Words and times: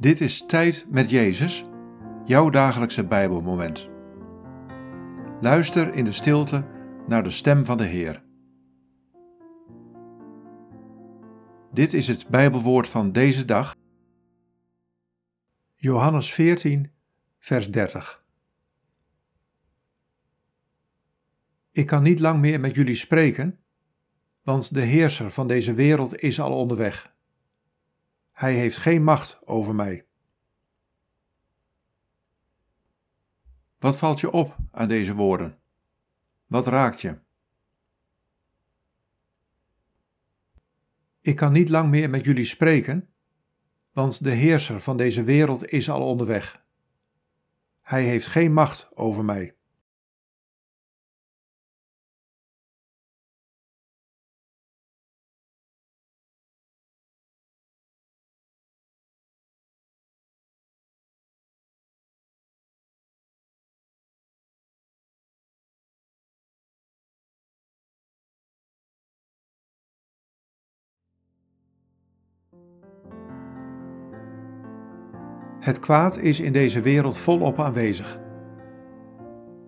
Dit 0.00 0.20
is 0.20 0.44
Tijd 0.46 0.86
met 0.90 1.10
Jezus, 1.10 1.64
jouw 2.24 2.50
dagelijkse 2.50 3.04
Bijbelmoment. 3.06 3.88
Luister 5.40 5.94
in 5.94 6.04
de 6.04 6.12
stilte 6.12 6.66
naar 7.06 7.22
de 7.22 7.30
stem 7.30 7.64
van 7.64 7.76
de 7.76 7.84
Heer. 7.84 8.22
Dit 11.72 11.92
is 11.92 12.08
het 12.08 12.28
Bijbelwoord 12.28 12.88
van 12.88 13.12
deze 13.12 13.44
dag. 13.44 13.76
Johannes 15.74 16.32
14, 16.32 16.90
vers 17.38 17.70
30. 17.70 18.24
Ik 21.72 21.86
kan 21.86 22.02
niet 22.02 22.18
lang 22.18 22.40
meer 22.40 22.60
met 22.60 22.74
jullie 22.74 22.94
spreken, 22.94 23.58
want 24.42 24.74
de 24.74 24.80
heerser 24.80 25.30
van 25.30 25.48
deze 25.48 25.72
wereld 25.72 26.18
is 26.18 26.40
al 26.40 26.52
onderweg. 26.52 27.16
Hij 28.38 28.54
heeft 28.54 28.78
geen 28.78 29.04
macht 29.04 29.38
over 29.44 29.74
mij. 29.74 30.06
Wat 33.78 33.96
valt 33.96 34.20
je 34.20 34.30
op 34.30 34.56
aan 34.70 34.88
deze 34.88 35.14
woorden? 35.14 35.58
Wat 36.46 36.66
raakt 36.66 37.00
je? 37.00 37.18
Ik 41.20 41.36
kan 41.36 41.52
niet 41.52 41.68
lang 41.68 41.90
meer 41.90 42.10
met 42.10 42.24
jullie 42.24 42.44
spreken, 42.44 43.08
want 43.92 44.24
de 44.24 44.30
heerser 44.30 44.80
van 44.80 44.96
deze 44.96 45.22
wereld 45.22 45.68
is 45.68 45.90
al 45.90 46.02
onderweg. 46.02 46.64
Hij 47.80 48.04
heeft 48.04 48.26
geen 48.26 48.52
macht 48.52 48.88
over 48.94 49.24
mij. 49.24 49.56
Het 75.60 75.78
kwaad 75.78 76.16
is 76.16 76.40
in 76.40 76.52
deze 76.52 76.80
wereld 76.80 77.18
volop 77.18 77.60
aanwezig. 77.60 78.18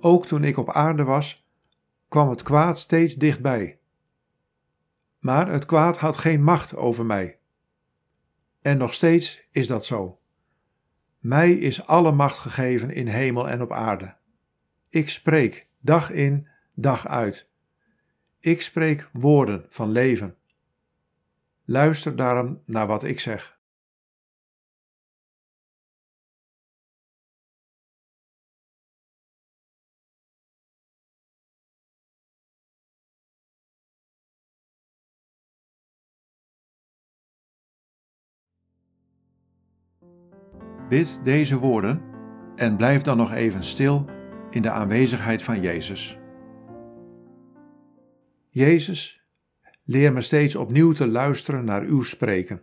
Ook 0.00 0.26
toen 0.26 0.44
ik 0.44 0.56
op 0.56 0.70
aarde 0.70 1.04
was, 1.04 1.48
kwam 2.08 2.28
het 2.28 2.42
kwaad 2.42 2.78
steeds 2.78 3.14
dichtbij. 3.14 3.78
Maar 5.18 5.48
het 5.48 5.66
kwaad 5.66 5.98
had 5.98 6.16
geen 6.16 6.42
macht 6.42 6.76
over 6.76 7.06
mij. 7.06 7.38
En 8.62 8.78
nog 8.78 8.94
steeds 8.94 9.48
is 9.50 9.66
dat 9.66 9.86
zo. 9.86 10.18
Mij 11.18 11.52
is 11.52 11.86
alle 11.86 12.12
macht 12.12 12.38
gegeven 12.38 12.90
in 12.90 13.06
hemel 13.06 13.48
en 13.48 13.62
op 13.62 13.72
aarde. 13.72 14.16
Ik 14.88 15.08
spreek 15.08 15.68
dag 15.80 16.10
in, 16.10 16.48
dag 16.74 17.08
uit. 17.08 17.48
Ik 18.40 18.62
spreek 18.62 19.08
woorden 19.12 19.66
van 19.68 19.90
leven. 19.90 20.36
Luister 21.64 22.16
daarom 22.16 22.62
naar 22.66 22.86
wat 22.86 23.02
ik 23.02 23.20
zeg. 23.20 23.53
Bid 40.88 41.20
deze 41.22 41.58
woorden 41.58 42.02
en 42.56 42.76
blijf 42.76 43.02
dan 43.02 43.16
nog 43.16 43.32
even 43.32 43.64
stil 43.64 44.04
in 44.50 44.62
de 44.62 44.70
aanwezigheid 44.70 45.42
van 45.42 45.60
Jezus. 45.60 46.18
Jezus, 48.48 49.24
leer 49.84 50.12
me 50.12 50.20
steeds 50.20 50.56
opnieuw 50.56 50.92
te 50.92 51.08
luisteren 51.08 51.64
naar 51.64 51.82
uw 51.82 52.02
spreken. 52.02 52.62